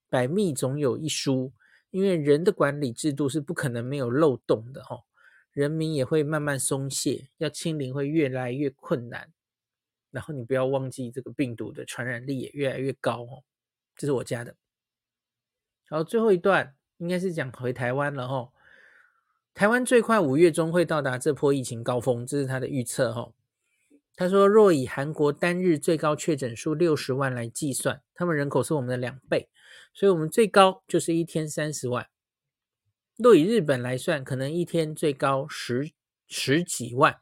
[0.08, 1.52] 百密总有一疏，
[1.90, 5.02] 因为人的管理制度是不可能没有漏洞的哈，
[5.52, 9.32] 人民也会慢慢松懈，要清零会越来越困难。
[10.10, 13.42] 然后你不要忘记，这个病毒的传染力也越来越高哦。
[13.96, 14.54] 这是我家的。
[15.88, 18.52] 好，最后一段应该是讲回台湾了哈。
[19.54, 23.32] 台湾最快五月中会到达这波疫情高峰，这是他的预测哈。
[24.16, 29.48] 他说，若以韩国单日最高确诊数六十万来计算，他们人口是我们的两倍。
[29.92, 32.08] 所以，我们最高就是一天三十万。
[33.16, 35.92] 若以日本来算，可能一天最高十
[36.26, 37.20] 十几万。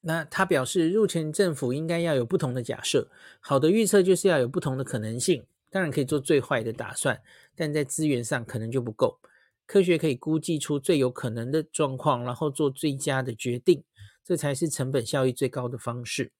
[0.00, 3.10] 那他表示，目前政府应该要有不同的假设。
[3.40, 7.20] 好的预测就是要有不同的可能性，当然可以做最坏的打算，
[7.54, 9.18] 但在资源上可能就不够。
[9.66, 13.84] 科学可以估计出最有可能的状况，然后做最佳的决定，
[14.24, 16.32] 这才是成本效益最高的方式。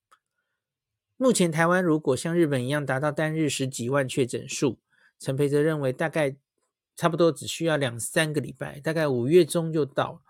[1.16, 4.78] 目前台湾如果像日本一样达到单日十几万确诊数，
[5.18, 6.36] 陈培哲认为大概
[6.94, 10.22] 差不多只需要两三个礼拜，大概五月中就到。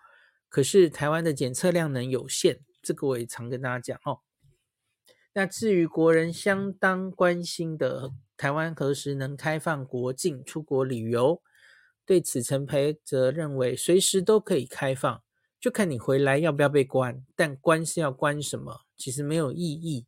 [0.48, 4.20] 可是台湾的检测量能有限，这个我也常跟大家讲哦。
[5.34, 11.42] 那至于国人相当关心的台湾何时能开放国境出国旅游，
[12.06, 15.22] 对此陈培则认为随时都可以开放，
[15.60, 17.26] 就看你回来要不要被关。
[17.34, 20.06] 但关是要关什么，其实没有意义。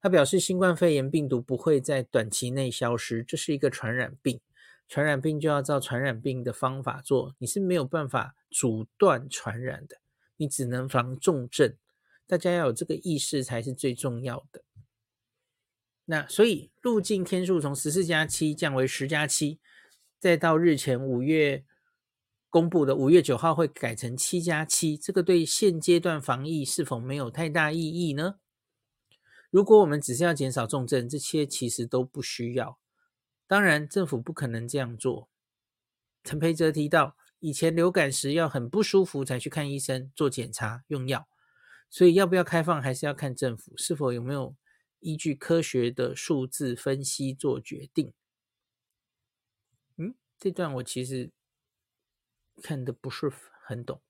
[0.00, 4.40] 他表示，新冠肺炎病毒不会在短期内消失，这是一个传染病，
[4.88, 9.98] 传染病就要照传染病的方法做，你是没有办法阻断传染的，
[10.36, 11.76] 你只能防重症。
[12.26, 14.64] 大家要有这个意识才是最重要的。
[16.06, 19.60] 那所以入境天数从十四加七降为十加七，
[20.22, 21.64] 再到日前五月
[22.48, 28.36] 公布的五月九号会改成七加七，这个对现阶段防疫是否没有太大意义呢？
[29.50, 32.78] 如果我们只是要减少重症，这些其实都不需要。
[33.48, 35.28] 当然，政府不可能这样做。
[36.22, 41.26] 陈培哲提到，以前流感时要很不舒服才去看医生、做检查、用药，
[41.90, 44.54] 所以要不要开放还是要看政府是否有没有
[45.00, 48.12] 依据科学的数字分析做决定。
[50.42, 51.30] 这段我其实
[52.60, 53.32] 看的不是
[53.64, 54.02] 很懂。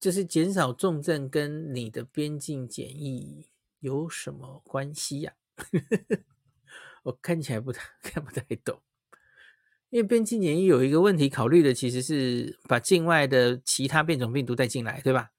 [0.00, 5.34] 就是减少重症跟你的边境检疫有什么关系呀、
[7.04, 8.82] 我看起来不太 看不太懂，
[9.90, 15.30] 因为边境检疫有一个问题考虑的其实是把境外的其他变种病毒带进来，对吧？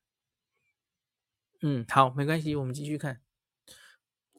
[1.61, 3.19] 嗯，好，没关系，我们继续看。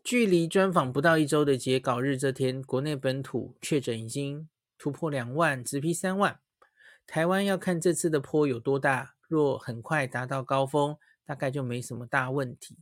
[0.03, 6.41] 距离专访不到一周的截稿日这天，国内本土确诊已经突破两万，直逼三万。
[7.07, 9.15] 台湾要看这次的坡有多大。
[9.29, 12.77] 若很快达到高峰，大概就没什么大问题。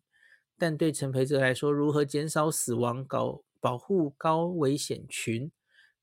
[0.59, 5.53] 但对陈培哲来说，如何减少死亡、搞保护高危险群，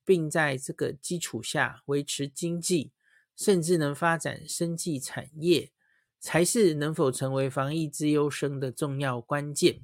[0.06, 2.94] 并在这个基础下维持经济，
[3.36, 5.72] 甚至能发展生计产业，
[6.20, 9.82] 才是能否成为防疫之优生的重要关键。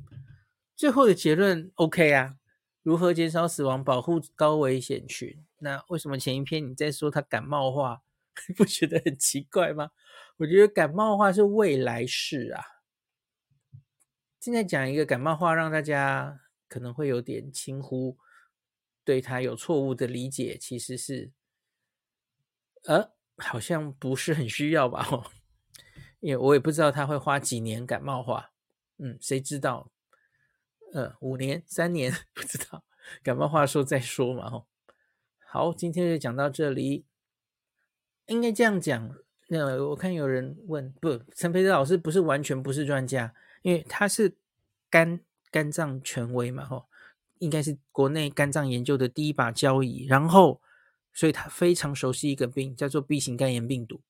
[0.76, 2.38] 最后的结论，OK 啊？
[2.82, 5.45] 如何减少死亡、保护高危险群？
[5.59, 8.01] 那为什么前一篇你在说他感冒化，
[8.57, 9.91] 不觉得很奇怪吗？
[10.38, 12.61] 我觉得感冒化是未来式啊。
[14.41, 18.17] 现在讲一个感冒化，让大家可能会有点轻忽，
[19.05, 21.32] 对他有错误的理解，其实是，
[22.84, 25.07] 呃，好像不是很需要吧？
[25.09, 25.32] 哦，
[26.19, 28.51] 因为我也不知道他会花几年感冒化，
[28.97, 29.92] 嗯，谁知道？
[30.93, 32.83] 呃，五年、三年， 不知道，
[33.23, 34.45] 感冒话说再说嘛。
[34.45, 34.65] 哦，
[35.47, 37.05] 好，今天就讲到这里，
[38.27, 39.15] 应该这样讲。
[39.47, 43.33] 那我看有人问，不，陈培德老师不是完全不是专家，
[43.63, 44.35] 因为他是
[44.89, 45.19] 肝
[45.51, 46.85] 肝脏权威嘛，吼，
[47.39, 50.61] 应该是国内肝脏研究的第一把交椅，然后，
[51.11, 54.01] 所以他非常熟悉一个病，叫做 B 型肝炎病毒，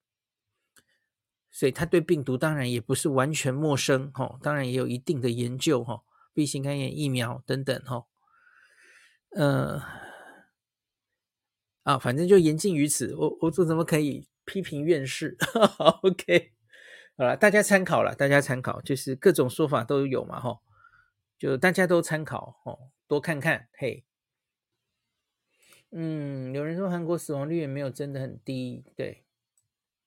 [1.49, 6.03] 所以他对病毒当然也不是完全陌生，吼，当然也有一定的研究，吼
[6.33, 8.07] ，B 型肝炎疫苗等等，吼，
[9.29, 9.81] 呃，
[11.83, 14.27] 啊，反正就言尽于此，我我这怎么可以？
[14.45, 15.37] 批评院士，
[16.03, 16.51] OK，
[17.15, 20.59] 好了，大家参考了，大家参考，就是各种说法都有嘛，吼，
[21.39, 24.03] 就大家都参考，吼，多看看，嘿，
[25.91, 29.23] 嗯，有人说韩国死亡率也没有真的很低，对，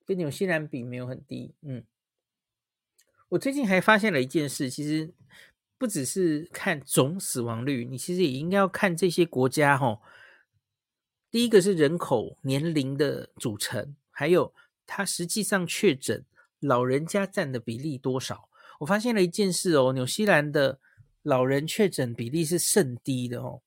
[0.05, 1.87] 跟纽西兰比没有很低，嗯，
[3.31, 5.15] 我最近还发现了一件事，其实
[5.79, 10.01] 不只是看总死亡率，你其实也应该要看这些国家，吼，
[11.31, 13.95] 第一个是人口年龄的组成。
[14.11, 14.55] 还有，
[14.87, 16.25] 它实际上确诊
[16.61, 18.49] 老人家占的比例多少？
[18.81, 20.79] 我发现了一件事哦，纽西兰的
[21.23, 23.61] 老人确诊比例是甚低的哦。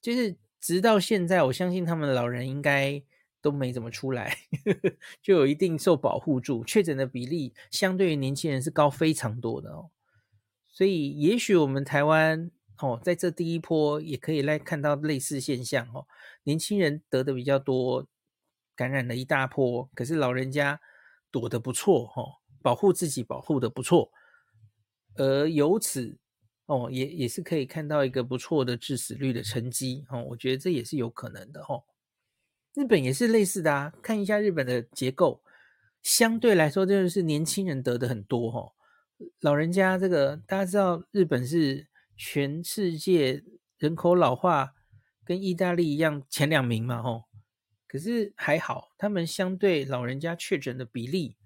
[0.00, 3.00] 就是直到现在，我相信他们老人应该
[3.40, 4.36] 都没怎么出来，
[5.22, 6.64] 就有一定受保护住。
[6.64, 9.90] 确诊的比例相对于年轻人是高非常多的哦，
[10.78, 16.06] 所以也许我们台湾哦，在这第一波也可以来看到类似现象哦，
[16.44, 18.06] 年轻人得的比较多，
[18.76, 20.80] 感染了一大波，可是老人家
[21.32, 24.12] 躲得不错哦，保护自己保护得不错，
[25.16, 26.16] 而由此。
[26.66, 31.82] 哦，也也是可以看到一个不错的致死率的成绩哦，我觉得这也是有可能的哦。
[32.74, 35.42] 日本也是类似的啊，看一下日本的结构，
[36.02, 38.72] 相对来说就是年轻人得的很多哦，
[39.40, 43.42] 老人家这个大家知道，日本是全世界
[43.78, 44.74] 人口老化
[45.24, 47.24] 跟意大利一样前两名嘛吼，
[47.86, 51.36] 可是还好，他们相对老人家确诊的比例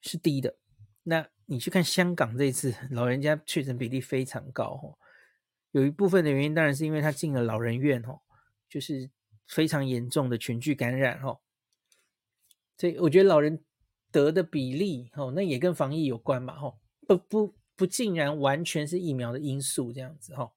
[0.00, 0.56] 是低的，
[1.04, 1.28] 那。
[1.52, 4.94] 你去看香港这次老人家确诊比例非常高哦，
[5.72, 8.20] 有一部分的原因当然是因为他进了老人院哦，
[8.68, 9.10] 就是
[9.48, 11.40] 非常严重的群聚感染哦，
[12.78, 13.64] 所以我觉得老人
[14.10, 20.52] 得的比例哦，那也跟防疫有关嘛吼，不不不竟然完全是疫苗的因素这样子哈。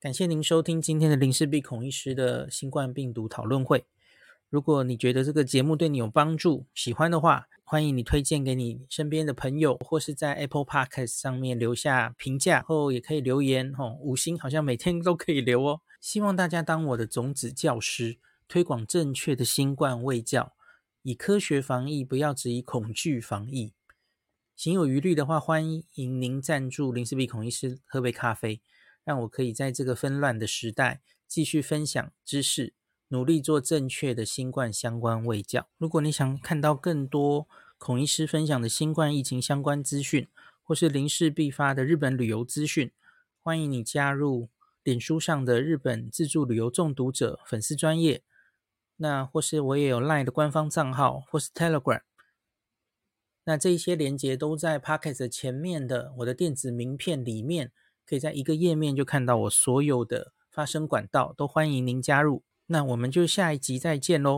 [0.00, 3.84] 感谢您收听今天的林氏璧孔医师的新冠病毒讨论会。
[4.48, 13.96] 如果你觉得这个节目对你有帮助，喜欢的话，欢迎你推荐给你身边的朋友，或是在 Apple Podcast 上面留下评价，后也可以留言哦。
[14.00, 15.80] 五星好像每天 都可以留哦。
[16.00, 20.52] 希望大家当我的种子教师，推广正确的新冠卫教，
[21.02, 23.72] 以科学防疫，不要只以恐惧防疫。
[24.54, 28.60] 行有余力的话，欢迎您赞助林氏璧孔医师喝杯咖啡，
[29.02, 32.74] 让我可以在这个纷乱的时代继续分享知识。
[33.08, 35.68] 努力做正确的新冠相关卫教。
[35.76, 37.48] 如果你想看到更多
[37.78, 40.28] 孔医师分享的新冠疫情相关资讯，
[40.62, 42.92] 或是林氏必发的日本旅游资讯，
[43.42, 44.48] 欢迎你加入
[44.84, 48.22] 脸书上的日本自助旅游中毒者粉丝专业。
[49.02, 52.02] 那或是我也有 LINE 的官方账号，或是 Telegram。
[53.44, 57.72] 那这些连接都在 Pocket 前面的我的电子名片里面，
[58.06, 62.44] 可以在一个页面就看到我所有的发声管道，都欢迎您加入。
[62.66, 64.30] 那我们就下一集再见喽。